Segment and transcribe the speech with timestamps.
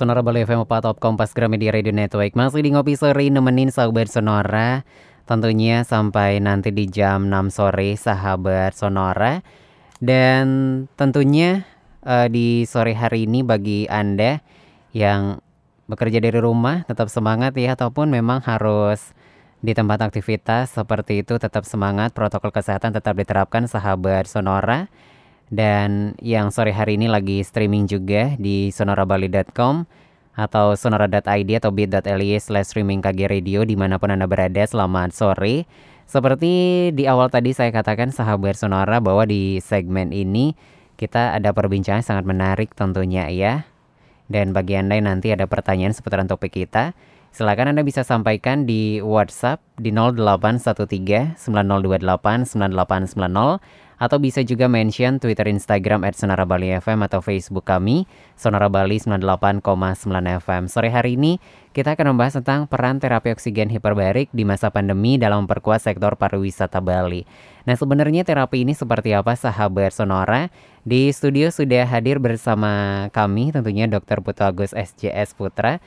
[0.00, 2.32] Sonora Bali FM 4 Top Kompas Gramedia Radio Network.
[2.32, 4.80] Masih di Ngopi Sore nemenin sahabat Sonora.
[5.28, 9.44] Tentunya sampai nanti di jam 6 sore sahabat Sonora.
[10.00, 11.68] Dan tentunya
[12.08, 14.40] uh, di sore hari ini bagi Anda
[14.96, 15.44] yang
[15.84, 19.12] bekerja dari rumah tetap semangat ya Ataupun memang harus
[19.60, 24.88] di tempat aktivitas seperti itu tetap semangat protokol kesehatan tetap diterapkan sahabat Sonora
[25.50, 29.82] dan yang sore hari ini lagi streaming juga di sonorabali.com
[30.38, 34.62] atau sonora.id atau bit.ly slash streaming KG Radio di mana pun Anda berada.
[34.62, 35.66] Selamat sore.
[36.06, 40.58] Seperti di awal tadi saya katakan sahabat Sonora bahwa di segmen ini
[40.98, 43.66] kita ada perbincangan sangat menarik tentunya ya.
[44.30, 46.94] Dan bagi Anda yang nanti ada pertanyaan seputaran topik kita
[47.30, 53.62] Silakan Anda bisa sampaikan di WhatsApp di 0813 9028 9890
[54.00, 58.96] atau bisa juga mention Twitter Instagram at Sonara Bali FM atau Facebook kami Sonara Bali
[58.98, 59.62] 98,9
[60.40, 60.62] FM.
[60.72, 61.36] Sore hari ini
[61.70, 66.80] kita akan membahas tentang peran terapi oksigen hiperbarik di masa pandemi dalam memperkuat sektor pariwisata
[66.82, 67.28] Bali.
[67.68, 70.48] Nah sebenarnya terapi ini seperti apa sahabat Sonora?
[70.80, 74.24] Di studio sudah hadir bersama kami tentunya Dr.
[74.24, 75.78] Putu Agus SJS Putra.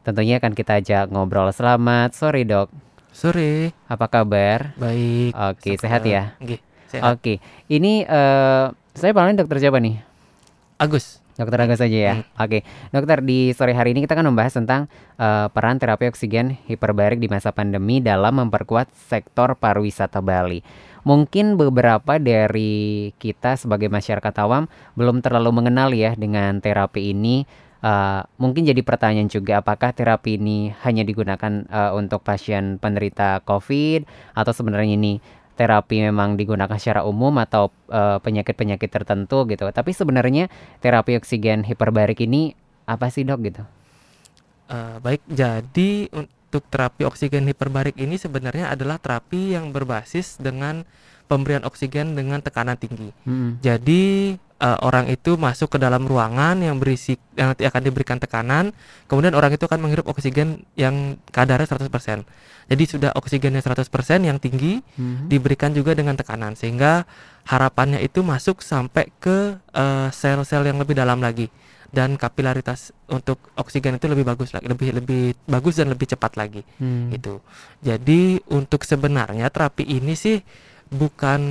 [0.00, 1.52] Tentunya akan kita ajak ngobrol.
[1.52, 2.72] Selamat sore dok.
[3.12, 3.76] Sore.
[3.84, 4.72] Apa kabar?
[4.80, 5.36] Baik.
[5.36, 6.38] Oke, sehat ya?
[6.40, 6.62] Oke.
[6.90, 7.06] Sehat.
[7.14, 7.38] Oke,
[7.70, 10.02] ini uh, saya paling dokter siapa nih?
[10.74, 11.22] Agus.
[11.38, 12.14] Dokter Agus saja ya.
[12.18, 12.42] Hmm.
[12.42, 17.22] Oke, dokter di sore hari ini kita akan membahas tentang uh, peran terapi oksigen hiperbarik
[17.22, 20.60] di masa pandemi dalam memperkuat sektor pariwisata Bali.
[21.00, 27.48] Mungkin beberapa dari kita sebagai masyarakat awam belum terlalu mengenal ya dengan terapi ini.
[27.80, 34.04] Uh, mungkin jadi pertanyaan juga apakah terapi ini hanya digunakan uh, untuk pasien penderita COVID
[34.36, 35.16] atau sebenarnya ini
[35.60, 39.68] terapi memang digunakan secara umum atau eh, penyakit-penyakit uh, tertentu gitu.
[39.68, 40.48] Tapi sebenarnya
[40.80, 42.56] terapi oksigen hiperbarik ini
[42.88, 43.62] apa sih dok gitu?
[44.72, 50.88] Uh, baik, jadi untuk terapi oksigen hiperbarik ini sebenarnya adalah terapi yang berbasis dengan
[51.28, 53.12] pemberian oksigen dengan tekanan tinggi.
[53.28, 53.60] Hmm.
[53.60, 58.76] Jadi uh, orang itu masuk ke dalam ruangan yang berisi yang nanti akan diberikan tekanan,
[59.08, 61.88] kemudian orang itu akan menghirup oksigen yang kadarnya 100%.
[62.70, 63.90] Jadi sudah oksigennya 100%
[64.22, 65.26] yang tinggi hmm.
[65.26, 67.02] diberikan juga dengan tekanan sehingga
[67.50, 71.50] harapannya itu masuk sampai ke eh, sel-sel uh, yang lebih dalam lagi
[71.90, 76.62] dan kapilaritas untuk oksigen itu lebih bagus lagi, lebih lebih bagus dan lebih cepat lagi.
[76.78, 77.10] Hmm.
[77.10, 77.42] Itu.
[77.82, 80.38] Jadi untuk sebenarnya terapi ini sih
[80.90, 81.42] bukan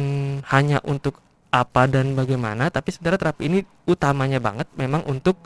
[0.47, 5.37] hanya untuk apa dan bagaimana tapi sebenarnya terapi ini utamanya banget memang untuk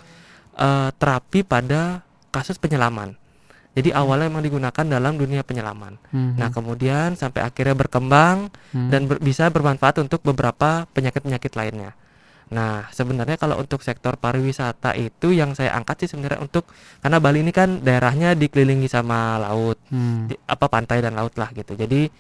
[0.59, 3.15] uh, terapi pada kasus penyelaman
[3.73, 3.99] jadi hmm.
[4.03, 6.35] awalnya memang digunakan dalam dunia penyelaman hmm.
[6.35, 8.89] nah kemudian sampai akhirnya berkembang hmm.
[8.91, 11.95] dan ber bisa bermanfaat untuk beberapa penyakit-penyakit lainnya
[12.53, 16.69] Nah, sebenarnya kalau untuk sektor pariwisata itu yang saya angkat sih sebenarnya untuk
[17.01, 20.29] karena Bali ini kan daerahnya dikelilingi sama laut, hmm.
[20.29, 21.73] di, apa pantai dan laut lah gitu.
[21.73, 22.13] Jadi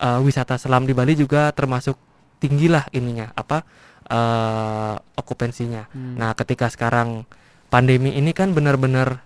[0.00, 2.00] uh, wisata selam di Bali juga termasuk
[2.38, 3.66] tinggilah ininya apa
[4.08, 5.90] uh, okupansinya.
[5.92, 6.16] Hmm.
[6.18, 7.28] Nah, ketika sekarang
[7.68, 9.22] pandemi ini kan benar-benar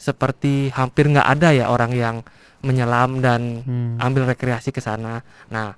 [0.00, 2.16] seperti hampir nggak ada ya orang yang
[2.64, 4.00] menyelam dan hmm.
[4.00, 5.24] ambil rekreasi ke sana.
[5.48, 5.76] Nah,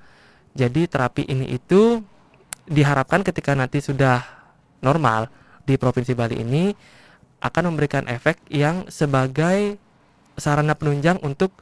[0.53, 2.03] jadi terapi ini itu
[2.67, 4.23] diharapkan ketika nanti sudah
[4.83, 5.31] normal
[5.67, 6.75] di provinsi Bali ini
[7.43, 9.79] akan memberikan efek yang sebagai
[10.39, 11.55] sarana penunjang untuk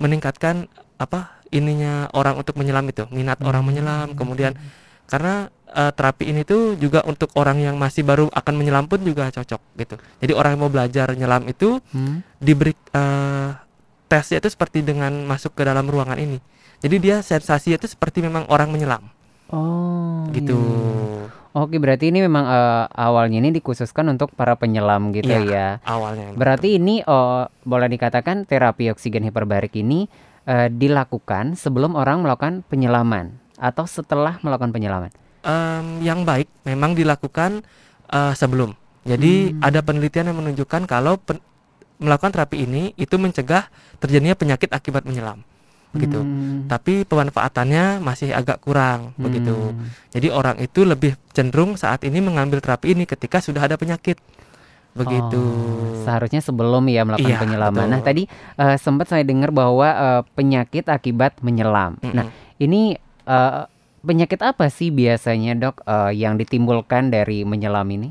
[0.00, 0.66] meningkatkan
[0.96, 3.48] apa ininya orang untuk menyelam itu minat hmm.
[3.48, 4.56] orang menyelam kemudian
[5.10, 9.28] karena uh, terapi ini tuh juga untuk orang yang masih baru akan menyelam pun juga
[9.28, 12.38] cocok gitu jadi orang yang mau belajar nyelam itu hmm.
[12.38, 13.58] diberi uh,
[14.06, 16.38] tesnya itu seperti dengan masuk ke dalam ruangan ini
[16.80, 19.02] jadi dia sensasi itu seperti memang orang menyelam
[19.50, 21.39] oh gitu iya.
[21.50, 25.42] Oke, berarti ini memang uh, awalnya ini dikhususkan untuk para penyelam gitu ya.
[25.42, 25.68] ya.
[25.82, 26.38] Awalnya.
[26.38, 26.78] Berarti betul.
[26.78, 30.06] ini uh, boleh dikatakan terapi oksigen hiperbarik ini
[30.46, 35.10] uh, dilakukan sebelum orang melakukan penyelaman atau setelah melakukan penyelaman?
[35.42, 37.66] Um, yang baik memang dilakukan
[38.14, 38.78] uh, sebelum.
[39.02, 39.64] Jadi hmm.
[39.64, 41.42] ada penelitian yang menunjukkan kalau pen
[42.00, 43.68] melakukan terapi ini itu mencegah
[44.00, 45.44] terjadinya penyakit akibat menyelam
[45.90, 46.22] begitu.
[46.22, 46.70] Hmm.
[46.70, 49.22] Tapi pemanfaatannya masih agak kurang hmm.
[49.22, 49.56] begitu.
[50.14, 54.18] Jadi orang itu lebih cenderung saat ini mengambil terapi ini ketika sudah ada penyakit
[54.90, 55.38] begitu.
[55.38, 57.86] Oh, seharusnya sebelum ya melakukan iya, penyelaman.
[57.86, 57.92] Betul.
[57.94, 58.22] Nah tadi
[58.58, 61.94] uh, sempat saya dengar bahwa uh, penyakit akibat menyelam.
[61.98, 62.14] Mm -hmm.
[62.18, 62.26] Nah
[62.58, 62.98] ini
[63.30, 63.70] uh,
[64.02, 68.10] penyakit apa sih biasanya dok uh, yang ditimbulkan dari menyelam ini?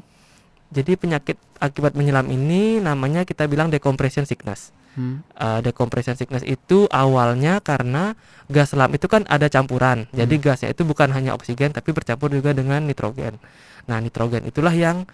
[0.70, 4.72] Jadi penyakit akibat menyelam ini namanya kita bilang decompression sickness.
[5.00, 5.24] Hmm.
[5.32, 8.20] Uh, decompression sickness itu awalnya karena
[8.52, 10.12] gas selam itu kan ada campuran.
[10.12, 10.16] Hmm.
[10.20, 13.40] Jadi gasnya itu bukan hanya oksigen tapi bercampur juga dengan nitrogen.
[13.88, 15.08] Nah nitrogen itulah yang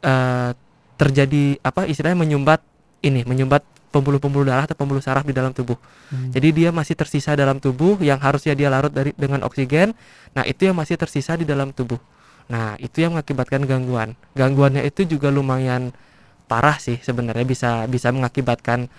[0.00, 0.56] uh,
[0.96, 2.64] terjadi apa istilahnya menyumbat
[3.04, 5.76] ini menyumbat pembuluh-pembuluh darah atau pembuluh saraf di dalam tubuh.
[6.08, 6.30] Hmm.
[6.32, 9.92] Jadi dia masih tersisa dalam tubuh yang harusnya dia larut dari dengan oksigen.
[10.32, 11.98] Nah, itu yang masih tersisa di dalam tubuh.
[12.46, 14.14] Nah, itu yang mengakibatkan gangguan.
[14.38, 15.90] Gangguannya itu juga lumayan
[16.50, 18.90] parah sih sebenarnya bisa bisa mengakibatkan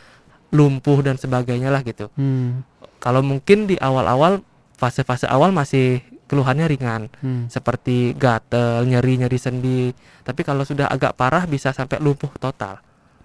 [0.55, 2.07] lumpuh dan sebagainya lah gitu.
[2.15, 2.63] Hmm.
[3.03, 4.39] Kalau mungkin di awal-awal
[4.79, 5.99] fase-fase awal masih
[6.31, 7.51] keluhannya ringan hmm.
[7.51, 9.91] seperti gatel, nyeri-nyeri sendi.
[10.23, 12.79] Tapi kalau sudah agak parah bisa sampai lumpuh total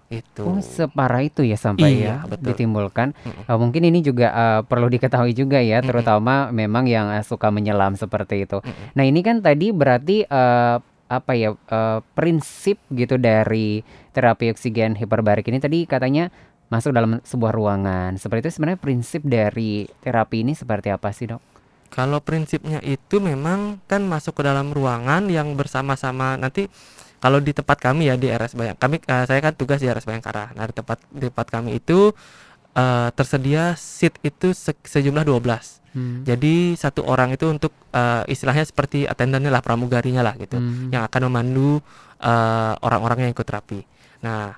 [0.07, 0.43] itu.
[0.47, 2.55] Oh, separah itu ya sampai iya, ya betul.
[2.55, 3.11] ditimbulkan.
[3.27, 7.23] Mm uh, mungkin ini juga uh, perlu diketahui juga ya, mm terutama memang yang uh,
[7.27, 8.63] suka menyelam seperti itu.
[8.63, 13.83] Mm Nah, ini kan tadi berarti uh, apa ya uh, prinsip gitu dari
[14.17, 16.33] terapi oksigen hiperbarik ini tadi katanya
[16.73, 18.17] masuk dalam sebuah ruangan.
[18.17, 21.43] Seperti itu sebenarnya prinsip dari terapi ini seperti apa sih, Dok?
[21.93, 26.67] Kalau prinsipnya itu memang kan masuk ke dalam ruangan yang bersama-sama nanti
[27.23, 30.05] kalau di tempat kami ya di RS Bayang kami uh, saya kan tugas di RS
[30.05, 32.13] Bayangkara nah di tempat di tempat kami itu
[32.77, 36.19] uh, tersedia seat itu se sejumlah 12 hmm.
[36.29, 40.93] jadi satu orang itu untuk uh, istilahnya seperti atendannya lah pramugarinya lah gitu hmm.
[40.93, 41.81] yang akan memandu
[42.81, 43.81] orang-orang uh, yang ikut terapi
[44.21, 44.57] nah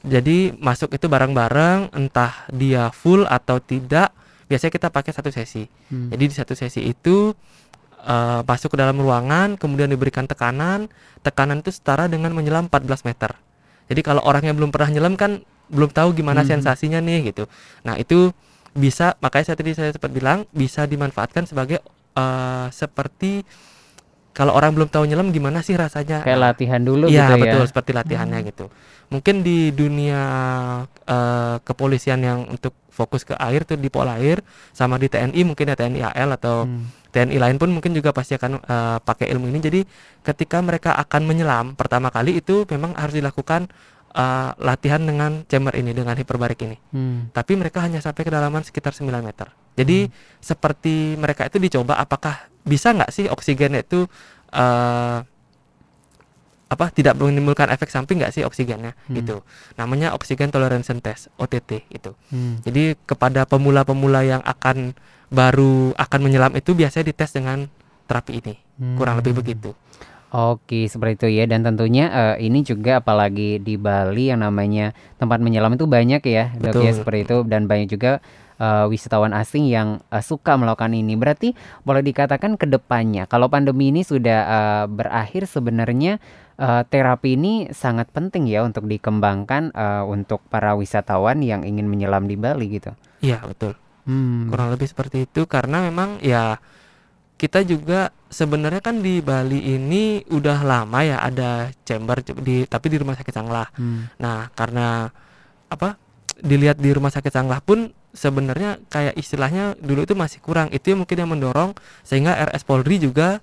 [0.00, 4.12] jadi masuk itu bareng-bareng entah dia full atau tidak
[4.48, 6.08] biasanya kita pakai satu sesi hmm.
[6.14, 7.36] jadi di satu sesi itu
[8.04, 10.88] uh, masuk ke dalam ruangan, kemudian diberikan tekanan.
[11.20, 13.36] Tekanan itu setara dengan menyelam 14 meter.
[13.90, 16.50] Jadi kalau orang yang belum pernah nyelam kan belum tahu gimana hmm.
[16.56, 17.50] sensasinya nih gitu.
[17.82, 18.30] Nah itu
[18.70, 21.82] bisa makanya saya tadi saya sempat bilang bisa dimanfaatkan sebagai
[22.14, 23.42] uh, seperti
[24.30, 27.62] kalau orang belum tahu nyelam gimana sih rasanya kayak latihan dulu ya, gitu ya betul
[27.66, 28.48] seperti latihannya hmm.
[28.54, 28.64] gitu
[29.10, 30.22] mungkin di dunia
[30.86, 34.38] uh, kepolisian yang untuk fokus ke air tuh di Polair
[34.70, 38.38] sama di TNI mungkin ya TNI AL atau hmm TNI lain pun mungkin juga pasti
[38.38, 39.58] akan uh, pakai ilmu ini.
[39.58, 39.80] Jadi
[40.22, 43.66] ketika mereka akan menyelam pertama kali itu memang harus dilakukan
[44.14, 46.78] uh, latihan dengan chamber ini dengan hiperbarik ini.
[46.94, 47.28] Hmm.
[47.34, 49.50] Tapi mereka hanya sampai kedalaman sekitar 9 meter.
[49.74, 50.12] Jadi hmm.
[50.38, 54.04] seperti mereka itu dicoba apakah bisa nggak sih oksigen itu
[54.52, 55.24] uh,
[56.70, 59.14] apa tidak menimbulkan efek samping nggak sih oksigennya hmm.
[59.18, 59.42] gitu
[59.74, 62.62] namanya oksigen tolerance test OTT itu hmm.
[62.62, 64.94] jadi kepada pemula-pemula yang akan
[65.34, 67.66] baru akan menyelam itu biasanya dites dengan
[68.06, 68.96] terapi ini hmm.
[68.96, 69.74] kurang lebih begitu
[70.30, 71.44] Oke, seperti itu ya.
[71.50, 76.54] Dan tentunya uh, ini juga apalagi di Bali yang namanya tempat menyelam itu banyak ya,
[76.54, 77.42] dok ya seperti itu.
[77.50, 78.22] Dan banyak juga
[78.60, 81.16] uh, wisatawan asing yang uh, suka melakukan ini.
[81.16, 86.20] Berarti boleh dikatakan ke depannya, kalau pandemi ini sudah uh, berakhir, sebenarnya
[86.60, 92.28] uh, terapi ini sangat penting ya untuk dikembangkan uh, untuk para wisatawan yang ingin menyelam
[92.28, 92.92] di Bali gitu.
[93.24, 93.74] Iya betul.
[94.04, 94.52] Hmm.
[94.52, 96.60] Kurang lebih seperti itu karena memang ya
[97.40, 102.96] kita juga sebenarnya kan di Bali ini udah lama ya ada chamber di tapi di
[103.00, 103.68] rumah sakit Sanglah.
[103.80, 104.12] Hmm.
[104.20, 105.08] Nah, karena
[105.72, 105.96] apa?
[106.40, 110.70] Dilihat di rumah sakit Sanglah pun sebenarnya kayak istilahnya dulu itu masih kurang.
[110.74, 113.38] Itu yang mungkin yang mendorong sehingga RS Polri juga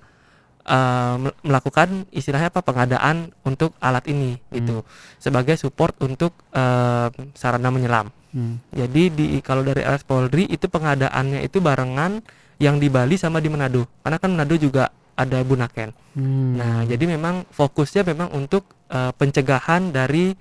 [0.68, 4.54] uh, melakukan istilahnya apa pengadaan untuk alat ini hmm.
[4.60, 4.78] gitu
[5.18, 8.12] sebagai support untuk uh, sarana menyelam.
[8.36, 8.60] Hmm.
[8.76, 12.20] Jadi di kalau dari RS Polri itu pengadaannya itu barengan
[12.60, 13.88] yang di Bali sama di Manado.
[14.04, 15.90] Karena kan Manado juga ada Bunaken.
[16.14, 16.54] Hmm.
[16.60, 20.36] Nah, jadi memang fokusnya memang untuk uh, pencegahan dari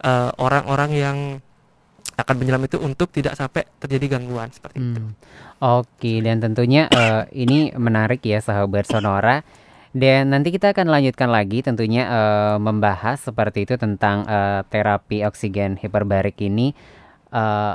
[0.00, 1.18] orang orang-orang yang
[2.22, 4.88] akan menyelam itu untuk tidak sampai terjadi gangguan seperti hmm.
[4.92, 5.00] itu.
[5.60, 9.44] Oke, dan tentunya uh, ini menarik ya sahabat Sonora.
[9.90, 15.74] Dan nanti kita akan lanjutkan lagi tentunya uh, membahas seperti itu tentang uh, terapi oksigen
[15.74, 16.78] hiperbarik ini
[17.34, 17.74] uh,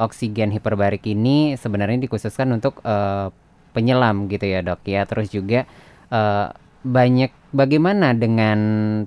[0.00, 3.28] oksigen hiperbarik ini sebenarnya dikhususkan untuk uh,
[3.76, 5.04] penyelam gitu ya dok ya.
[5.04, 5.68] Terus juga
[6.08, 8.58] uh, banyak bagaimana dengan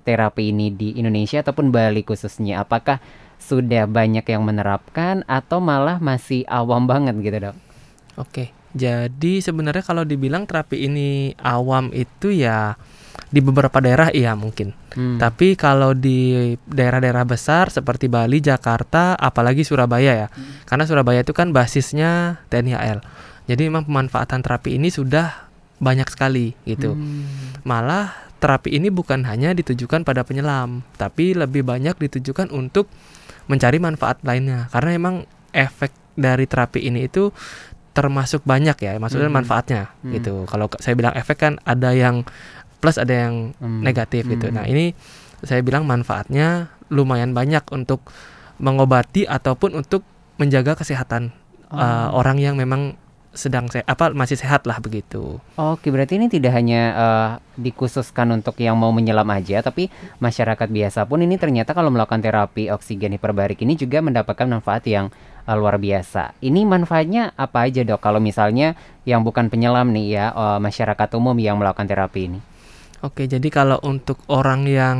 [0.05, 2.61] terapi ini di Indonesia ataupun Bali khususnya?
[2.61, 3.01] Apakah
[3.41, 7.57] sudah banyak yang menerapkan atau malah masih awam banget gitu dok?
[8.13, 12.77] Oke, jadi sebenarnya kalau dibilang terapi ini awam itu ya
[13.33, 14.73] di beberapa daerah iya mungkin.
[14.93, 15.17] Hmm.
[15.17, 20.27] Tapi kalau di daerah-daerah besar seperti Bali, Jakarta, apalagi Surabaya ya.
[20.29, 20.65] Hmm.
[20.69, 22.99] Karena Surabaya itu kan basisnya TNI AL.
[23.49, 25.49] Jadi memang pemanfaatan terapi ini sudah
[25.81, 26.93] banyak sekali gitu.
[26.93, 27.25] Hmm.
[27.65, 32.85] Malah terapi ini bukan hanya ditujukan pada penyelam, tapi lebih banyak ditujukan untuk
[33.49, 34.69] mencari manfaat lainnya.
[34.69, 35.15] Karena memang
[35.51, 37.33] efek dari terapi ini itu
[37.93, 39.37] termasuk banyak ya maksudnya hmm.
[39.37, 40.11] manfaatnya hmm.
[40.17, 42.25] gitu kalau saya bilang efek kan ada yang
[42.83, 43.79] plus ada yang hmm.
[43.79, 44.51] negatif gitu.
[44.51, 44.59] Hmm.
[44.59, 44.91] Nah, ini
[45.39, 48.03] saya bilang manfaatnya lumayan banyak untuk
[48.59, 50.03] mengobati ataupun untuk
[50.35, 51.31] menjaga kesehatan
[51.71, 51.79] oh.
[51.79, 52.99] uh, orang yang memang
[53.33, 55.41] sedang se apa masih sehat lah begitu.
[55.57, 59.89] Oke, berarti ini tidak hanya uh, dikhususkan untuk yang mau menyelam aja, tapi
[60.21, 65.09] masyarakat biasa pun ini ternyata kalau melakukan terapi oksigen hiperbarik ini juga mendapatkan manfaat yang
[65.49, 66.37] uh, luar biasa.
[66.45, 68.05] Ini manfaatnya apa aja dok?
[68.05, 72.52] Kalau misalnya yang bukan penyelam nih ya, uh, masyarakat umum yang melakukan terapi ini?
[73.03, 74.95] Oke, jadi kalau untuk orang yang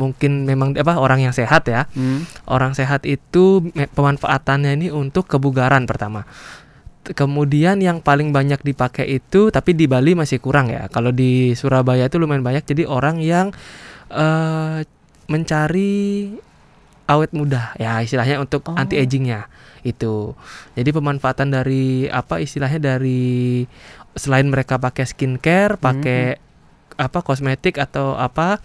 [0.00, 2.48] mungkin memang apa orang yang sehat ya, hmm.
[2.48, 6.24] orang sehat itu pemanfaatannya ini untuk kebugaran pertama.
[7.04, 10.88] Kemudian yang paling banyak dipakai itu, tapi di Bali masih kurang ya.
[10.88, 12.64] Kalau di Surabaya itu lumayan banyak.
[12.64, 13.52] Jadi orang yang
[14.08, 14.80] uh,
[15.28, 16.32] mencari
[17.04, 18.80] awet muda, ya istilahnya untuk oh.
[18.80, 19.52] anti agingnya
[19.84, 20.32] itu.
[20.80, 23.68] Jadi pemanfaatan dari apa istilahnya dari
[24.16, 26.44] selain mereka pakai skincare, pakai hmm
[26.96, 28.62] apa kosmetik atau apa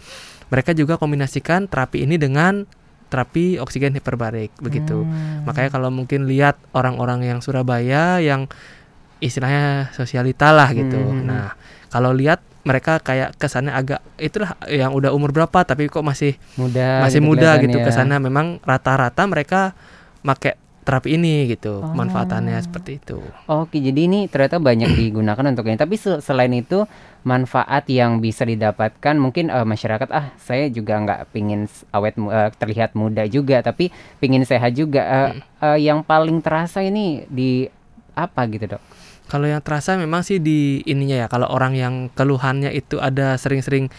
[0.50, 2.66] mereka juga kombinasikan terapi ini dengan
[3.10, 5.02] terapi oksigen hiperbarik begitu.
[5.02, 5.46] Hmm.
[5.50, 8.46] Makanya kalau mungkin lihat orang-orang yang Surabaya yang
[9.20, 10.98] istilahnya sosialita lah gitu.
[10.98, 11.26] Hmm.
[11.26, 11.58] Nah,
[11.90, 17.02] kalau lihat mereka kayak kesannya agak itulah yang udah umur berapa tapi kok masih muda
[17.08, 17.86] masih gitu muda gitu ya.
[17.88, 19.74] ke sana memang rata-rata mereka
[20.22, 21.96] pakai terapi ini gitu oh.
[21.96, 23.24] manfaatannya seperti itu.
[23.48, 26.84] Oke jadi ini ternyata banyak digunakan untuk ini tapi selain itu
[27.28, 32.96] manfaat yang bisa didapatkan mungkin uh, masyarakat ah saya juga nggak pingin awet uh, terlihat
[32.96, 33.92] muda juga tapi
[34.24, 35.40] pingin sehat juga uh, hmm.
[35.60, 37.68] uh, yang paling terasa ini di
[38.16, 38.84] apa gitu dok?
[39.30, 43.94] Kalau yang terasa memang sih di ininya ya kalau orang yang keluhannya itu ada sering-sering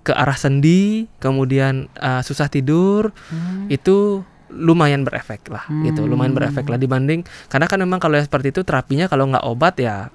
[0.00, 3.68] ke arah sendi kemudian uh, susah tidur hmm.
[3.68, 5.92] itu lumayan berefek lah hmm.
[5.92, 7.22] gitu lumayan berefek lah dibanding
[7.52, 10.08] karena kan memang kalau seperti itu terapinya kalau nggak obat ya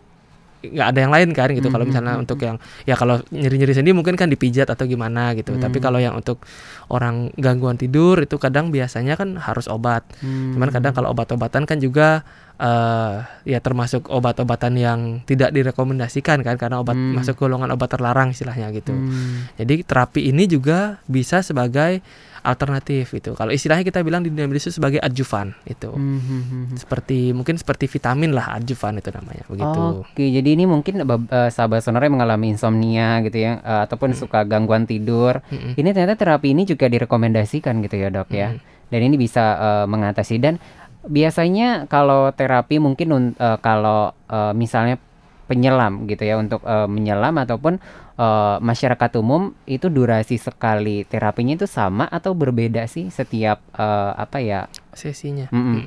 [0.72, 1.74] nggak ada yang lain kan gitu hmm.
[1.74, 2.24] kalau misalnya hmm.
[2.24, 2.58] untuk yang
[2.88, 5.62] ya kalau nyeri-nyeri sendi mungkin kan dipijat atau gimana gitu hmm.
[5.62, 6.42] tapi kalau yang untuk
[6.90, 10.58] orang gangguan tidur itu kadang biasanya kan harus obat hmm.
[10.58, 12.26] cuman kadang kalau obat-obatan kan juga
[12.60, 17.20] uh, ya termasuk obat-obatan yang tidak direkomendasikan kan karena obat hmm.
[17.20, 19.60] masuk golongan obat terlarang istilahnya gitu hmm.
[19.60, 22.00] jadi terapi ini juga bisa sebagai
[22.46, 23.34] alternatif itu.
[23.34, 25.90] Kalau istilahnya kita bilang di dunia medis itu sebagai adjuvan itu.
[25.90, 26.78] Hmm, hmm, hmm, hmm.
[26.78, 29.82] Seperti mungkin seperti vitamin lah adjuvan itu namanya begitu.
[30.06, 34.20] Oke, jadi ini mungkin uh, sahabat sonora yang mengalami insomnia gitu ya uh, ataupun hmm.
[34.22, 35.42] suka gangguan tidur.
[35.50, 35.74] Hmm.
[35.74, 38.54] Ini ternyata terapi ini juga direkomendasikan gitu ya, Dok ya.
[38.88, 40.62] Dan ini bisa uh, mengatasi dan
[41.06, 45.02] biasanya kalau terapi mungkin uh, kalau uh, misalnya
[45.46, 47.78] penyelam gitu ya untuk uh, menyelam ataupun
[48.20, 54.40] uh, masyarakat umum itu durasi sekali terapinya itu sama atau berbeda sih setiap uh, apa
[54.42, 55.52] ya sesinya.
[55.52, 55.80] Mm -mm.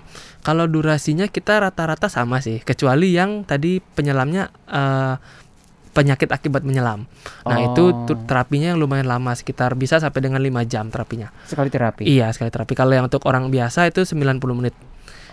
[0.45, 5.17] Kalau durasinya kita rata-rata sama sih kecuali yang tadi penyelamnya uh,
[5.99, 7.11] penyakit akibat menyelam.
[7.43, 7.67] Nah, oh.
[7.75, 7.85] itu
[8.31, 11.35] terapinya yang lumayan lama sekitar bisa sampai dengan 5 jam terapinya.
[11.43, 12.07] Sekali terapi.
[12.07, 12.79] Iya, sekali terapi.
[12.79, 14.79] Kalau yang untuk orang biasa itu 90 menit.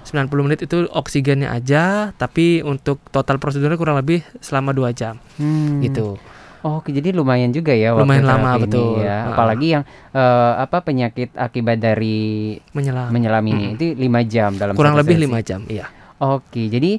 [0.06, 5.82] 90 menit itu oksigennya aja, tapi untuk total prosedurnya kurang lebih selama dua jam, hmm.
[5.82, 6.18] gitu.
[6.66, 9.06] Oh, jadi lumayan juga ya lumayan lama ini betul.
[9.06, 9.30] ya.
[9.30, 9.84] Apalagi yang
[10.18, 13.74] uh, apa penyakit akibat dari menyelam, menyelam ini hmm.
[13.78, 15.86] itu lima jam dalam kurang lebih lima jam, iya.
[16.18, 16.98] Oke, jadi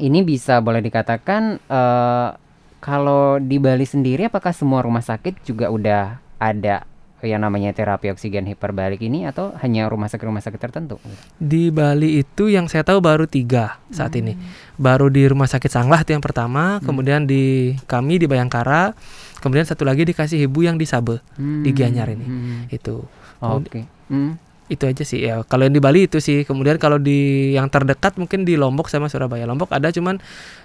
[0.00, 2.32] ini bisa boleh dikatakan uh,
[2.80, 6.88] kalau di Bali sendiri apakah semua rumah sakit juga udah ada
[7.26, 10.98] yang namanya terapi oksigen hiperbalik ini atau hanya rumah sakit rumah sakit tertentu?
[11.38, 14.20] Di Bali itu yang saya tahu baru tiga saat hmm.
[14.22, 14.32] ini.
[14.78, 16.84] Baru di rumah sakit Sanglah itu yang pertama, hmm.
[16.84, 18.94] kemudian di kami di Bayangkara,
[19.38, 21.62] kemudian satu lagi dikasih ibu yang di Sabe hmm.
[21.62, 22.26] di Gianyar ini.
[22.26, 22.60] Hmm.
[22.70, 23.06] Itu.
[23.42, 23.66] Oke.
[23.66, 23.84] Okay.
[24.10, 27.68] Hmm itu aja sih ya kalau yang di Bali itu sih kemudian kalau di yang
[27.68, 30.16] terdekat mungkin di Lombok sama Surabaya Lombok ada cuman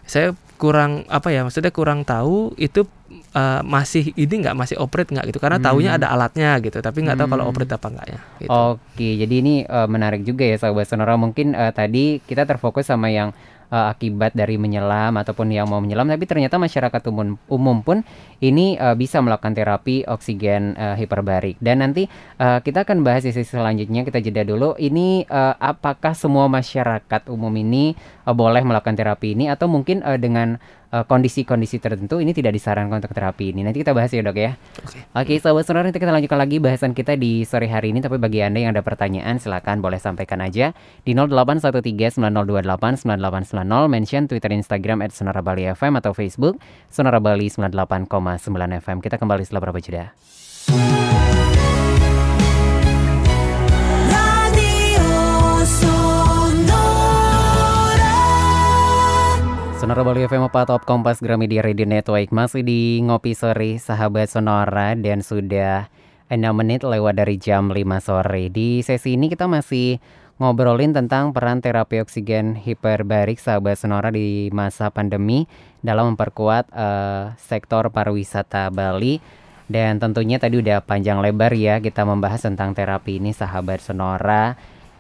[0.07, 2.87] saya kurang apa ya maksudnya kurang tahu itu
[3.35, 5.67] uh, masih ini nggak masih operate nggak gitu karena hmm.
[5.67, 7.51] taunya ada alatnya gitu tapi nggak tahu kalau hmm.
[7.51, 8.49] operate apa enggaknya gitu.
[8.49, 13.11] oke jadi ini uh, menarik juga ya sahabat sonora mungkin uh, tadi kita terfokus sama
[13.11, 13.35] yang
[13.71, 18.03] uh, akibat dari menyelam ataupun yang mau menyelam tapi ternyata masyarakat umum umum pun
[18.39, 21.57] ini uh, bisa melakukan terapi oksigen uh, hiperbarik.
[21.57, 22.05] Dan nanti
[22.37, 24.77] uh, kita akan bahas di sesi selanjutnya kita jeda dulu.
[24.77, 27.97] Ini uh, apakah semua masyarakat umum ini
[28.27, 32.55] uh, boleh melakukan terapi ini atau mungkin uh, dengan Eh, kondisi-kondisi uh, tertentu ini tidak
[32.55, 33.59] disarankan untuk terapi ini.
[33.59, 34.55] Nanti kita bahas ya dok ya.
[34.55, 34.87] Oke.
[34.87, 35.03] Okay.
[35.11, 37.99] Oke, okay, sahabat sonora nanti kita lanjutkan lagi bahasan kita di sore hari ini.
[37.99, 40.71] Tapi bagi anda yang ada pertanyaan silakan boleh sampaikan aja
[41.03, 46.55] di 081390289890 mention Twitter Instagram at Sonora Bali FM atau Facebook
[46.87, 48.07] Sonora Bali 98,9
[48.79, 49.03] FM.
[49.03, 50.15] Kita kembali setelah beberapa jeda.
[59.77, 62.33] Sonora Bali FM apa Top Kompas Gramedia Radio Network.
[62.33, 65.85] Masih di Ngopi Sore Sahabat Sonora Dan sudah
[66.33, 68.49] 6 menit lewat dari jam 5 sore.
[68.49, 70.01] Di sesi ini kita masih
[70.41, 75.45] ngobrolin tentang peran terapi oksigen hiperbarik sahabat Sonora di masa pandemi
[75.85, 79.21] Dalam memperkuat uh, sektor pariwisata Bali.
[79.69, 84.57] Dan tentunya tadi udah panjang lebar ya kita membahas tentang terapi ini sahabat Sonora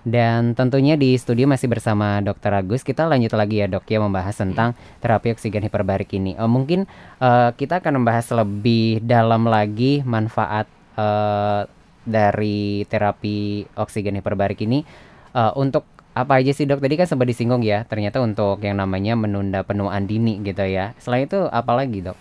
[0.07, 2.63] dan tentunya di studio masih bersama Dr.
[2.63, 2.87] Agus.
[2.87, 4.71] Kita lanjut lagi ya dok ya membahas tentang
[5.03, 6.39] terapi oksigen hiperbarik ini.
[6.39, 6.87] Uh, mungkin
[7.19, 11.67] uh, kita akan membahas lebih dalam lagi manfaat uh,
[12.07, 14.87] dari terapi oksigen hiperbarik ini
[15.35, 15.83] uh, untuk
[16.15, 16.79] apa aja sih dok?
[16.79, 17.83] Tadi kan sempat disinggung ya.
[17.83, 20.95] Ternyata untuk yang namanya menunda penuaan dini gitu ya.
[21.03, 22.17] Selain itu apa lagi dok?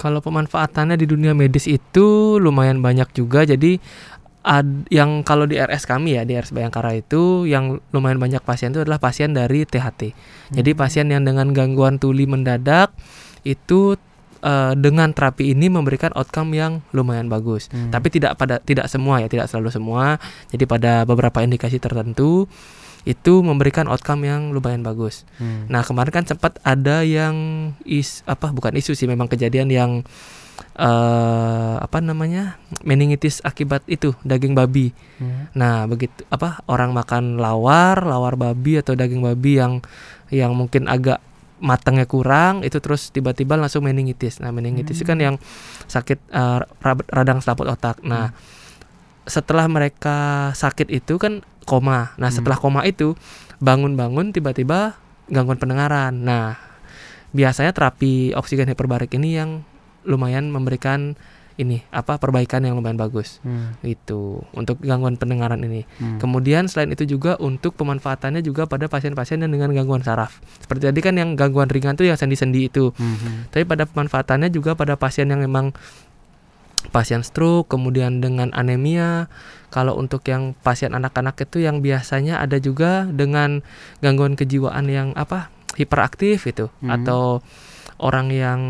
[0.00, 3.44] Kalau pemanfaatannya di dunia medis itu lumayan banyak juga.
[3.44, 3.76] Jadi
[4.42, 8.72] ad, yang kalau di RS kami ya di RS Bayangkara itu yang lumayan banyak pasien
[8.72, 10.00] itu adalah pasien dari THT.
[10.10, 10.54] Hmm.
[10.56, 12.92] Jadi pasien yang dengan gangguan tuli mendadak
[13.44, 13.96] itu
[14.44, 17.68] uh, dengan terapi ini memberikan outcome yang lumayan bagus.
[17.72, 17.92] Hmm.
[17.92, 20.16] Tapi tidak pada tidak semua ya, tidak selalu semua.
[20.48, 22.48] Jadi pada beberapa indikasi tertentu
[23.08, 25.24] itu memberikan outcome yang lumayan bagus.
[25.40, 25.64] Hmm.
[25.72, 27.34] Nah, kemarin kan sempat ada yang
[27.88, 29.90] is apa bukan isu sih memang kejadian yang
[30.76, 34.92] uh, apa namanya meningitis akibat itu daging babi.
[35.18, 35.48] Hmm.
[35.56, 39.80] Nah begitu apa orang makan lawar lawar babi atau daging babi yang
[40.30, 41.18] yang mungkin agak
[41.60, 44.40] matangnya kurang itu terus tiba-tiba langsung meningitis.
[44.40, 45.02] Nah meningitis hmm.
[45.02, 45.26] itu kan hmm.
[45.26, 45.36] yang
[45.88, 46.64] sakit uh,
[47.12, 48.00] radang selaput otak.
[48.04, 48.36] Nah hmm.
[49.28, 52.18] setelah mereka sakit itu kan koma.
[52.18, 52.36] Nah hmm.
[52.42, 53.14] setelah koma itu
[53.62, 54.98] bangun-bangun tiba-tiba
[55.30, 56.10] gangguan pendengaran.
[56.26, 56.58] Nah
[57.30, 59.62] biasanya terapi oksigen hiperbarik ini yang
[60.02, 61.14] lumayan memberikan
[61.60, 63.84] ini apa perbaikan yang lumayan bagus hmm.
[63.84, 65.84] itu untuk gangguan pendengaran ini.
[66.00, 66.16] Hmm.
[66.16, 70.40] Kemudian selain itu juga untuk pemanfaatannya juga pada pasien-pasien yang dengan gangguan saraf.
[70.56, 72.96] Seperti tadi kan yang gangguan ringan itu yang sendi-sendi itu.
[72.96, 73.44] Hmm.
[73.52, 75.76] Tapi pada pemanfaatannya juga pada pasien yang memang
[76.88, 79.28] pasien stroke, kemudian dengan anemia.
[79.68, 83.62] Kalau untuk yang pasien anak-anak itu yang biasanya ada juga dengan
[84.00, 86.90] gangguan kejiwaan yang apa hiperaktif itu hmm.
[86.90, 87.38] atau
[88.02, 88.60] orang yang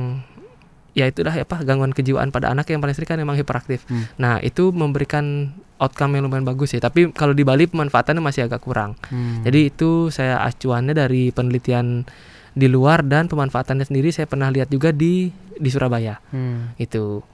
[0.93, 3.87] ya itu dah apa gangguan kejiwaan pada anak yang paling sering kan memang hiperaktif.
[3.89, 4.11] Hmm.
[4.19, 6.81] Nah itu memberikan outcome yang lumayan bagus ya.
[6.83, 8.99] Tapi kalau di Bali pemanfaatannya masih agak kurang.
[9.09, 9.41] Hmm.
[9.47, 12.05] Jadi itu saya acuannya dari penelitian
[12.53, 16.21] di luar dan pemanfaatannya sendiri saya pernah lihat juga di di Surabaya.
[16.35, 16.77] Hmm.
[16.77, 17.25] Itu.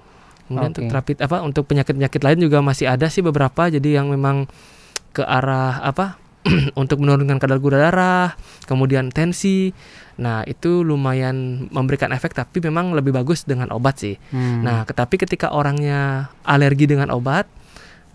[0.47, 0.79] Kemudian okay.
[0.79, 3.67] untuk terapi apa untuk penyakit-penyakit lain juga masih ada sih beberapa.
[3.67, 4.47] Jadi yang memang
[5.11, 6.19] ke arah apa
[6.81, 8.39] untuk menurunkan kadar gula darah,
[8.71, 9.75] kemudian tensi.
[10.17, 14.17] Nah, itu lumayan memberikan efek tapi memang lebih bagus dengan obat sih.
[14.33, 14.65] Hmm.
[14.65, 17.45] Nah, tetapi ketika orangnya alergi dengan obat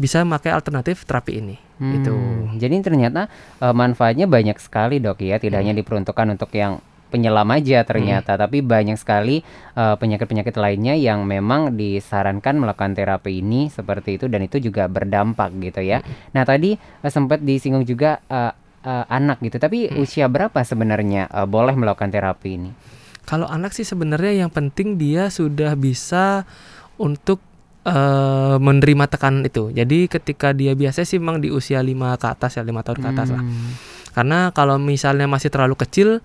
[0.01, 1.55] bisa pakai alternatif terapi ini.
[1.77, 1.93] Hmm.
[2.01, 2.15] Itu.
[2.57, 3.29] Jadi ternyata
[3.61, 5.37] uh, manfaatnya banyak sekali, Dok ya.
[5.37, 5.61] Tidak hmm.
[5.61, 6.81] hanya diperuntukkan untuk yang
[7.11, 8.41] penyelam aja ternyata, hmm.
[8.47, 9.43] tapi banyak sekali
[9.75, 15.49] penyakit penyakit-penyakit lainnya yang memang disarankan melakukan terapi ini seperti itu dan itu juga berdampak
[15.57, 16.05] gitu ya.
[16.05, 16.37] Hmm.
[16.37, 18.53] Nah tadi uh, sempat disinggung juga uh,
[18.85, 19.97] uh, anak gitu, tapi hmm.
[19.97, 22.71] usia berapa sebenarnya uh, boleh melakukan terapi ini?
[23.25, 26.45] Kalau anak sih sebenarnya yang penting dia sudah bisa
[27.01, 27.41] untuk
[27.85, 29.73] uh, menerima tekanan itu.
[29.73, 33.07] Jadi ketika dia biasa sih memang di usia 5 ke atas ya, 5 tahun ke
[33.09, 33.35] atas hmm.
[33.37, 33.43] lah.
[34.11, 36.19] Karena kalau misalnya masih terlalu kecil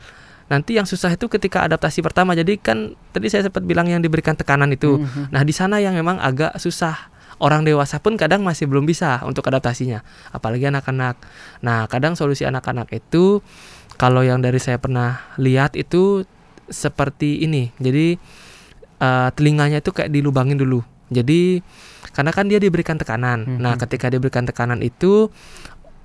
[0.46, 2.38] Nanti yang susah itu ketika adaptasi pertama.
[2.38, 5.02] Jadi kan tadi saya sempat bilang yang diberikan tekanan itu.
[5.02, 5.34] Mm-hmm.
[5.34, 7.14] Nah, di sana yang memang agak susah.
[7.36, 10.00] Orang dewasa pun kadang masih belum bisa untuk adaptasinya,
[10.32, 11.20] apalagi anak-anak.
[11.60, 13.44] Nah, kadang solusi anak-anak itu
[14.00, 16.24] kalau yang dari saya pernah lihat itu
[16.72, 17.76] seperti ini.
[17.76, 18.16] Jadi
[19.04, 20.80] uh, telinganya itu kayak dilubangin dulu.
[21.12, 21.60] Jadi
[22.16, 23.44] karena kan dia diberikan tekanan.
[23.44, 23.60] Mm -hmm.
[23.60, 25.28] Nah, ketika diberikan tekanan itu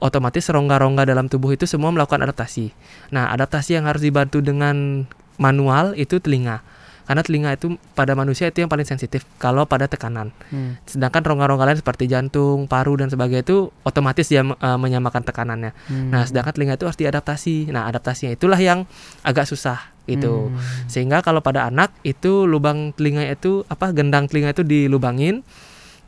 [0.01, 2.73] otomatis rongga-rongga dalam tubuh itu semua melakukan adaptasi.
[3.13, 5.05] Nah, adaptasi yang harus dibantu dengan
[5.37, 6.65] manual itu telinga.
[7.01, 10.31] karena telinga itu pada manusia itu yang paling sensitif kalau pada tekanan.
[10.47, 10.79] Hmm.
[10.87, 15.75] Sedangkan rongga-rongga lain seperti jantung, paru dan sebagainya itu otomatis dia uh, menyamakan tekanannya.
[15.91, 16.07] Hmm.
[16.07, 17.67] Nah, sedangkan telinga itu harus diadaptasi.
[17.67, 18.87] Nah, adaptasinya itulah yang
[19.27, 20.55] agak susah gitu.
[20.55, 20.61] Hmm.
[20.87, 25.43] Sehingga kalau pada anak itu lubang telinga itu apa gendang telinga itu dilubangin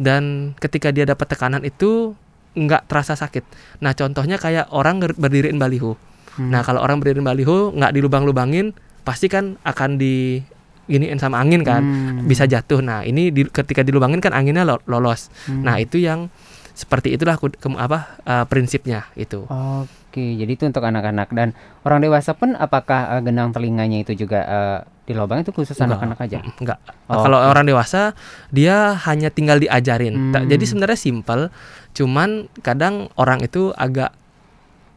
[0.01, 2.17] dan ketika dia dapat tekanan itu
[2.53, 3.43] nggak terasa sakit.
[3.81, 5.97] Nah, contohnya kayak orang berdiriin baliho.
[6.37, 6.49] Hmm.
[6.49, 8.73] Nah, kalau orang berdiriin baliho nggak dilubang-lubangin,
[9.05, 10.41] pasti kan akan di
[10.85, 12.27] giniin sama angin kan, hmm.
[12.27, 12.83] bisa jatuh.
[12.83, 15.31] Nah, ini di, ketika dilubangin kan anginnya lolos.
[15.49, 15.65] Hmm.
[15.65, 16.29] Nah, itu yang
[16.73, 19.45] seperti itulah ke, ke, apa uh, prinsipnya itu.
[19.45, 21.53] Oke, jadi itu untuk anak-anak dan
[21.85, 26.15] orang dewasa pun apakah uh, genang telinganya itu juga uh, di lubang itu khusus anak-anak
[26.23, 26.39] aja?
[26.59, 26.79] Enggak.
[27.11, 27.51] Oh, Kalau okay.
[27.51, 28.15] orang dewasa
[28.55, 30.31] dia hanya tinggal diajarin.
[30.31, 30.47] Hmm.
[30.47, 31.51] Jadi sebenarnya simpel,
[31.91, 34.15] cuman kadang orang itu agak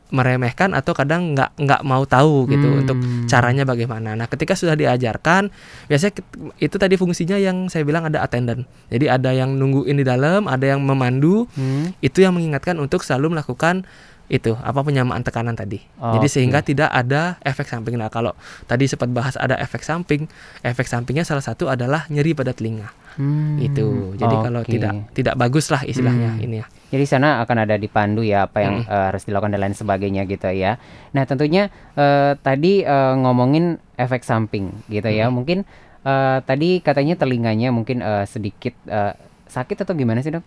[0.07, 2.81] meremehkan atau kadang nggak nggak mau tahu gitu hmm.
[2.87, 4.15] untuk caranya bagaimana.
[4.15, 5.51] Nah, ketika sudah diajarkan,
[5.91, 6.23] biasanya
[6.63, 8.63] itu tadi fungsinya yang saya bilang ada attendant.
[8.87, 11.51] Jadi ada yang nungguin di dalam, ada yang memandu.
[11.59, 11.91] Hmm.
[11.99, 13.83] Itu yang mengingatkan untuk selalu melakukan
[14.27, 15.79] itu apa penyamaan tekanan tadi.
[16.03, 16.35] Oh, Jadi okay.
[16.35, 17.95] sehingga tidak ada efek samping.
[17.95, 18.35] Nah, kalau
[18.67, 20.27] tadi sempat bahas ada efek samping,
[20.67, 22.91] efek sampingnya salah satu adalah nyeri pada telinga.
[23.17, 24.13] Hmm, itu.
[24.19, 24.45] Jadi okay.
[24.45, 26.45] kalau tidak tidak bagus lah istilahnya hmm.
[26.45, 26.67] ini ya.
[26.87, 28.91] Jadi sana akan ada dipandu ya apa yang hmm.
[28.91, 30.77] uh, harus dilakukan dan lain sebagainya gitu ya.
[31.15, 35.27] Nah, tentunya uh, tadi uh, ngomongin efek samping gitu ya.
[35.27, 35.33] hmm.
[35.33, 35.35] ya.
[35.35, 35.59] Mungkin
[36.03, 39.15] uh, tadi katanya telinganya mungkin uh, sedikit uh,
[39.47, 40.45] sakit atau gimana sih, Dok?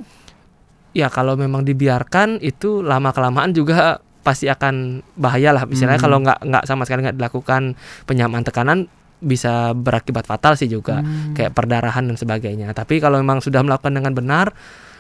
[0.94, 6.06] Ya kalau memang dibiarkan itu lama kelamaan juga pasti akan bahaya lah misalnya hmm.
[6.06, 7.74] kalau nggak nggak sama sekali nggak dilakukan
[8.04, 11.36] penyamaan tekanan bisa berakibat fatal sih juga hmm.
[11.36, 14.56] kayak perdarahan dan sebagainya tapi kalau memang sudah melakukan dengan benar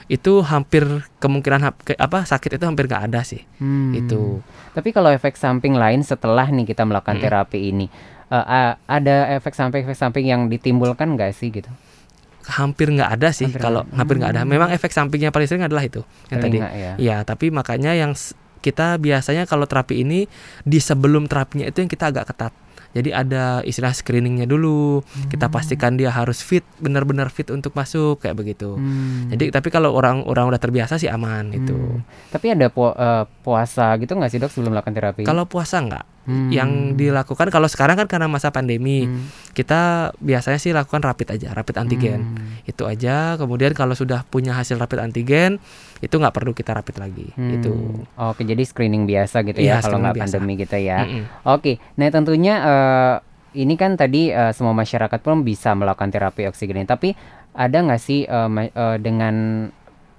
[0.09, 0.83] itu hampir
[1.21, 1.69] kemungkinan
[2.01, 3.91] apa sakit itu hampir nggak ada sih hmm.
[3.95, 4.41] itu
[4.73, 7.23] tapi kalau efek samping lain setelah nih kita melakukan hmm.
[7.23, 7.87] terapi ini
[8.33, 11.69] uh, ada efek samping efek samping yang ditimbulkan nggak sih gitu
[12.49, 14.41] hampir nggak ada sih kalau hampir nggak ada.
[14.43, 14.49] Hmm.
[14.49, 16.01] Memang efek sampingnya paling sering adalah itu
[16.33, 16.57] yang tadi.
[16.57, 16.93] Ya.
[16.97, 18.17] ya, tapi makanya yang
[18.59, 20.27] kita biasanya kalau terapi ini
[20.67, 22.53] di sebelum terapinya itu yang kita agak ketat.
[22.89, 25.05] Jadi ada istilah screeningnya dulu.
[25.05, 25.29] Hmm.
[25.29, 28.81] Kita pastikan dia harus fit, benar-benar fit untuk masuk kayak begitu.
[28.81, 29.29] Hmm.
[29.29, 31.59] Jadi tapi kalau orang-orang udah terbiasa sih aman hmm.
[31.61, 31.77] itu.
[32.33, 35.21] Tapi ada pu uh, puasa gitu nggak sih dok sebelum melakukan terapi?
[35.21, 36.49] Kalau puasa nggak hmm.
[36.49, 39.53] yang dilakukan kalau sekarang kan karena masa pandemi hmm.
[39.55, 42.69] kita biasanya sih lakukan rapid aja rapid antigen hmm.
[42.69, 45.61] itu aja kemudian kalau sudah punya hasil rapid antigen
[45.99, 47.51] itu nggak perlu kita rapid lagi hmm.
[47.59, 47.71] itu
[48.17, 51.23] oke jadi screening biasa gitu ya, ya kalau nggak pandemi gitu ya hmm -hmm.
[51.47, 53.15] oke nah tentunya uh,
[53.57, 57.17] ini kan tadi uh, semua masyarakat pun bisa melakukan terapi oksigen tapi
[57.57, 59.67] ada nggak sih uh, uh, dengan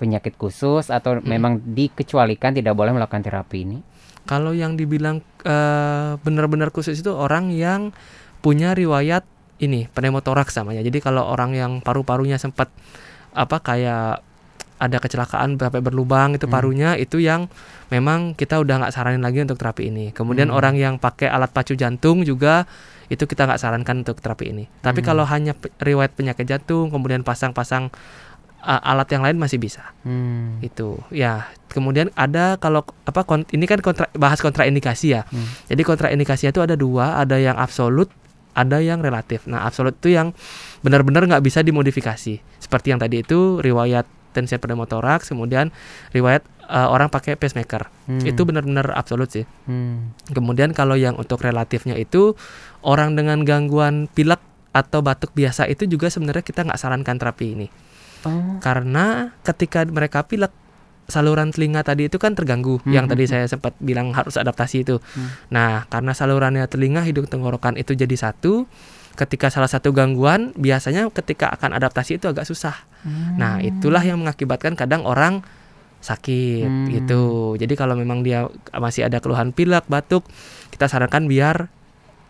[0.00, 1.28] penyakit khusus atau hmm.
[1.28, 3.78] memang dikecualikan tidak boleh melakukan terapi ini
[4.30, 7.90] kalau yang dibilang uh, benar-benar khusus itu orang yang
[8.38, 9.26] punya riwayat
[9.58, 10.86] ini pneumotoraks namanya.
[10.86, 12.70] Jadi kalau orang yang paru-parunya sempat
[13.34, 14.22] apa kayak
[14.80, 16.54] ada kecelakaan sampai berlubang itu hmm.
[16.54, 17.52] parunya itu yang
[17.92, 20.14] memang kita udah nggak saranin lagi untuk terapi ini.
[20.14, 20.56] Kemudian hmm.
[20.56, 22.64] orang yang pakai alat pacu jantung juga
[23.10, 24.64] itu kita nggak sarankan untuk terapi ini.
[24.80, 25.06] Tapi hmm.
[25.10, 27.90] kalau hanya riwayat penyakit jantung, kemudian pasang-pasang
[28.64, 29.92] uh, alat yang lain masih bisa.
[30.04, 30.60] Hmm.
[30.60, 31.48] Itu ya.
[31.70, 33.22] Kemudian ada kalau apa
[33.54, 35.22] ini kan kontra, bahas kontraindikasi ya.
[35.30, 35.46] Hmm.
[35.70, 38.10] Jadi kontraindikasi itu ada dua, ada yang absolut,
[38.52, 39.46] ada yang relatif.
[39.46, 40.34] Nah absolut itu yang
[40.82, 42.42] benar-benar nggak bisa dimodifikasi.
[42.58, 45.74] Seperti yang tadi itu riwayat tensi pneumotoraks, kemudian
[46.14, 47.90] riwayat uh, orang pakai pacemaker.
[48.06, 48.22] Hmm.
[48.22, 49.46] Itu benar-benar absolut sih.
[49.66, 50.14] Hmm.
[50.30, 52.38] Kemudian kalau yang untuk relatifnya itu
[52.82, 57.66] orang dengan gangguan pilek atau batuk biasa itu juga sebenarnya kita nggak sarankan terapi ini.
[58.26, 58.60] Oh.
[58.60, 60.52] Karena ketika mereka pilek
[61.10, 62.94] saluran telinga tadi itu kan terganggu hmm.
[62.94, 65.02] yang tadi hmm, saya sempat bilang harus adaptasi itu.
[65.02, 65.28] Hmm.
[65.50, 68.64] Nah, karena salurannya telinga, hidung, tenggorokan itu jadi satu,
[69.18, 72.78] ketika salah satu gangguan biasanya ketika akan adaptasi itu agak susah.
[73.02, 73.36] Hmm.
[73.36, 75.42] Nah, itulah yang mengakibatkan kadang orang
[76.00, 76.86] sakit hmm.
[76.96, 77.54] gitu.
[77.60, 80.24] Jadi kalau memang dia masih ada keluhan pilek, batuk,
[80.72, 81.68] kita sarankan biar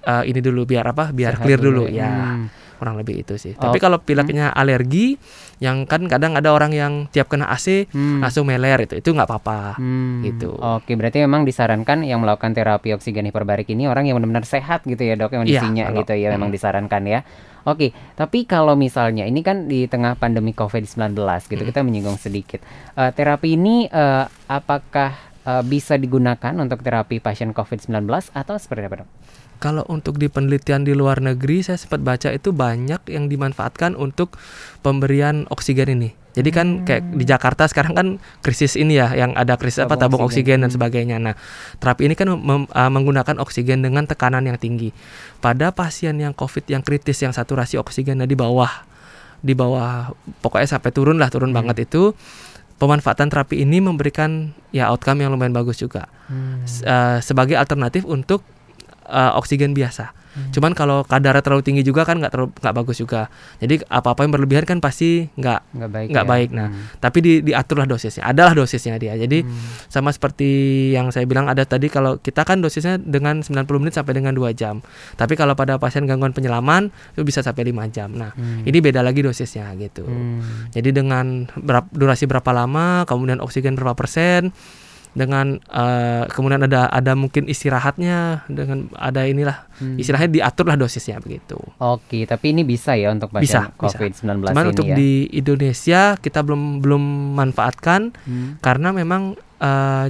[0.09, 1.15] uh, ini dulu biar apa?
[1.15, 2.11] Biar Sehat clear dulu, dulu ya.
[2.11, 3.53] Hmm kurang lebih itu sih.
[3.61, 3.69] Oh.
[3.69, 4.57] Tapi kalau pileknya hmm.
[4.57, 5.21] alergi,
[5.61, 8.25] yang kan kadang ada orang yang tiap kena AC hmm.
[8.25, 9.77] langsung meler itu, itu nggak apa-apa.
[9.77, 10.25] Hmm.
[10.25, 10.57] Gitu.
[10.57, 15.05] Oke, berarti memang disarankan yang melakukan terapi oksigen hiperbarik ini orang yang benar-benar sehat gitu
[15.05, 16.57] ya dok, yang kondisinya ya, gitu ya, memang hmm.
[16.57, 17.21] disarankan ya.
[17.69, 21.13] Oke, tapi kalau misalnya ini kan di tengah pandemi COVID-19
[21.45, 21.69] gitu, hmm.
[21.69, 22.65] kita menyinggung sedikit.
[22.97, 25.13] Uh, terapi ini uh, apakah
[25.45, 29.09] uh, bisa digunakan untuk terapi pasien COVID-19 atau seperti apa dok?
[29.61, 34.41] Kalau untuk di penelitian di luar negeri saya sempat baca itu banyak yang dimanfaatkan untuk
[34.81, 36.11] pemberian oksigen ini.
[36.31, 38.07] Jadi kan kayak di Jakarta sekarang kan
[38.39, 40.79] krisis ini ya, yang ada krisis apa tabung oksigen, dan Hmm.
[40.79, 41.19] sebagainya.
[41.19, 41.35] Nah,
[41.83, 44.95] terapi ini kan mem- uh, menggunakan oksigen dengan tekanan yang tinggi.
[45.43, 48.71] Pada pasien yang COVID yang kritis yang saturasi oksigennya di bawah,
[49.43, 51.67] di bawah pokoknya sampai turun lah, turun Hmm.
[51.67, 52.15] banget itu,
[52.79, 56.07] pemanfaatan terapi ini memberikan ya outcome yang lumayan bagus juga.
[56.31, 56.63] Hmm.
[56.63, 58.47] Uh, sebagai alternatif untuk
[59.11, 60.15] uh, oksigen biasa.
[60.55, 63.27] Cuman kalau kadarnya terlalu tinggi juga kan nggak terlalu nggak bagus juga.
[63.59, 66.31] Jadi apa-apa yang berlebihan kan pasti nggak nggak baik nggak ya.
[66.31, 66.49] baik.
[66.55, 66.87] Nah, Hmm.
[66.97, 68.23] tapi di, diaturlah dosisnya.
[68.25, 69.19] Adalah dosisnya dia.
[69.19, 69.51] Jadi Hmm.
[69.91, 70.47] sama seperti
[70.95, 74.55] yang saya bilang ada tadi kalau kita kan dosisnya dengan 90 menit sampai dengan 2
[74.55, 74.79] jam.
[75.13, 78.15] Tapi kalau pada pasien gangguan penyelaman itu bisa sampai 5 jam.
[78.15, 78.63] Nah, Hmm.
[78.63, 80.07] ini beda lagi dosisnya gitu.
[80.07, 80.71] Hmm.
[80.71, 84.55] Jadi dengan berap- durasi berapa lama, kemudian oksigen berapa persen,
[85.11, 89.97] dengan eh, kemudian ada ada mungkin istirahatnya, dengan ada inilah Hmm.
[89.97, 91.57] istilahnya diaturlah dosisnya begitu.
[91.81, 93.97] Oke, tapi ini bisa ya untuk Bisa, pasien bisa.
[93.97, 94.95] COVID-19 Cuman ini untuk ya.
[94.95, 97.03] di Indonesia kita belum belum
[97.35, 98.61] manfaatkan Hmm.
[98.61, 100.07] karena memang eh,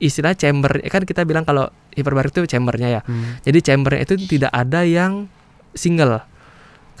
[0.00, 3.00] istilah chamber kan kita bilang kalau hiperbarik itu chambernya ya.
[3.04, 3.36] Hmm.
[3.44, 5.28] Jadi chambernya itu tidak ada yang
[5.72, 6.24] single.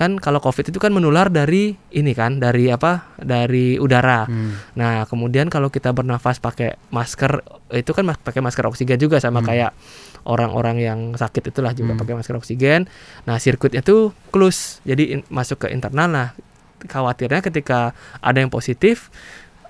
[0.02, 3.14] Kan kalau COVID itu kan menular dari ini kan, dari apa?
[3.14, 4.26] Dari udara.
[4.26, 4.58] Hmm.
[4.74, 7.38] Nah, kemudian kalau kita bernafas pakai masker
[7.70, 9.46] itu kan pakai masker oksigen juga sama Hmm.
[9.46, 9.70] kayak
[10.26, 12.00] orang-orang yang sakit itulah juga Hmm.
[12.02, 12.90] pakai masker oksigen.
[13.24, 14.82] Nah, sirkuitnya tuh close.
[14.82, 16.10] Jadi in- masuk ke internal.
[16.10, 16.34] Nah,
[16.82, 19.06] khawatirnya ketika ada yang positif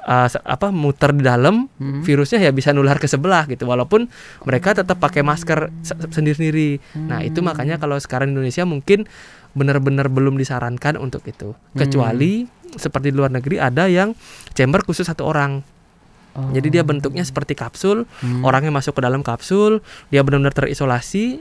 [0.02, 2.02] uh, apa muter di dalam Hmm.
[2.02, 4.10] virusnya ya bisa nular ke sebelah gitu walaupun
[4.42, 6.82] mereka tetap pakai masker se- sendiri-sendiri.
[6.98, 9.06] Nah, itu makanya kalau sekarang Indonesia mungkin
[9.52, 11.52] benar-benar belum disarankan untuk itu.
[11.72, 14.16] Kecuali seperti di luar negeri ada yang
[14.52, 15.60] chamber khusus satu orang.
[16.32, 16.48] Oh.
[16.48, 18.40] Jadi dia bentuknya seperti kapsul, Hmm.
[18.40, 21.36] orangnya masuk ke dalam kapsul, dia benar-benar terisolasi,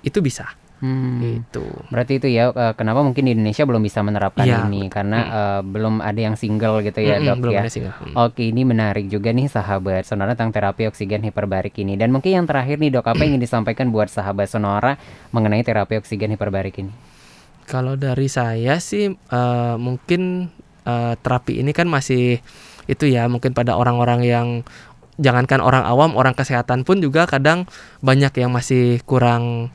[0.00, 0.48] itu bisa.
[0.80, 1.20] Hmm.
[1.20, 1.60] Gitu.
[1.92, 5.60] Berarti itu ya eh, kenapa mungkin di Indonesia belum bisa menerapkan Iya, ini karena eh,
[5.60, 7.60] belum ada yang single gitu ya, Mm-mm, Dok belum ya.
[7.60, 7.92] ada single.
[8.00, 8.14] Mm.
[8.16, 12.00] Oke, ini menarik juga nih sahabat Sonora tentang terapi oksigen hiperbarik ini.
[12.00, 14.96] Dan mungkin yang terakhir nih, Dok, apa yang ingin disampaikan buat sahabat Sonora
[15.36, 16.88] mengenai terapi oksigen hiperbarik ini?
[17.70, 20.50] Kalau dari saya sih eh, mungkin
[20.82, 22.42] eh, terapi ini kan masih
[22.90, 24.48] itu ya mungkin pada orang-orang yang
[25.22, 27.70] jangankan orang awam, orang kesehatan pun juga kadang
[28.02, 29.70] banyak yang masih kurang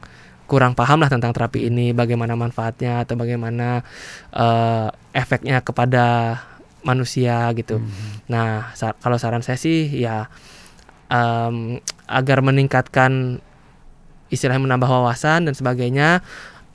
[0.46, 3.82] kurang paham lah tentang terapi ini, bagaimana manfaatnya atau bagaimana
[4.36, 6.38] eh, efeknya kepada
[6.86, 7.82] manusia gitu.
[8.30, 10.30] Nah, sa- kalau saran saya sih ya
[11.10, 13.42] em, agar meningkatkan
[14.30, 16.22] istilahnya menambah wawasan dan sebagainya.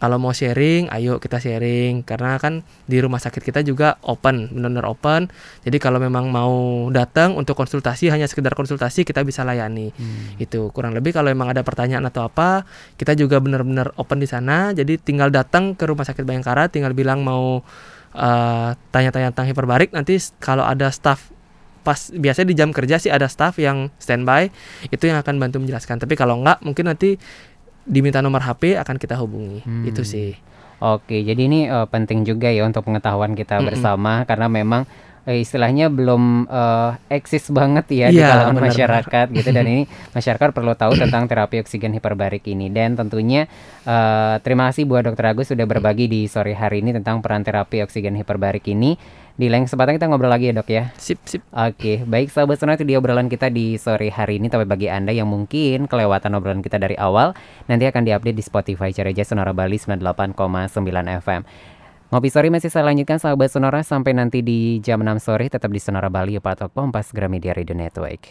[0.00, 4.88] Kalau mau sharing, ayo kita sharing karena kan di rumah sakit kita juga open, benar-benar
[4.88, 5.28] open.
[5.60, 9.92] Jadi kalau memang mau datang untuk konsultasi hanya sekedar konsultasi kita bisa layani.
[10.40, 12.64] Itu kurang lebih kalau memang ada pertanyaan atau apa,
[12.96, 14.72] kita juga benar-benar open di sana.
[14.72, 17.60] Jadi tinggal datang ke rumah sakit Bayangkara, tinggal bilang mau
[18.16, 19.92] eh, tanya-tanya tentang hiperbarik.
[19.92, 21.28] Nanti kalau ada staff
[21.80, 24.52] pas biasanya di jam kerja sih ada staff yang standby
[24.92, 26.00] itu yang akan bantu menjelaskan.
[26.00, 27.16] Tapi kalau enggak mungkin nanti
[27.90, 29.66] diminta nomor HP akan kita hubungi.
[29.66, 29.84] Hmm.
[29.84, 30.38] Itu sih.
[30.80, 33.68] Oke, jadi ini eh, penting juga ya untuk pengetahuan kita Mm-mm.
[33.68, 34.88] bersama karena memang
[35.28, 39.84] eh, istilahnya belum eh, eksis banget ya di Iya, kalangan masyarakat gitu dan ini
[40.16, 43.44] masyarakat perlu tahu tentang terapi oksigen hiperbarik ini dan tentunya
[43.84, 47.84] eh, terima kasih buat Dokter Agus sudah berbagi di sore hari ini tentang peran terapi
[47.84, 49.19] oksigen hiperbarik ini.
[49.40, 50.92] Di lain kesempatan kita ngobrol lagi ya dok ya.
[51.00, 51.40] Sip sip.
[51.48, 54.52] Oke, baik sahabat sonora itu dia obrolan kita di sore hari ini.
[54.52, 57.32] Tapi bagi Anda yang mungkin kelewatan obrolan kita dari awal,
[57.64, 60.36] nanti akan diupdate di Spotify Cereja Sonora Bali 98,9
[61.24, 61.40] FM.
[62.12, 65.80] Ngopi sore masih saya lanjutkan sahabat sonora sampai nanti di jam 6 sore tetap di
[65.80, 68.28] Sonora Bali Pak Kompas Gramedia Radio Network.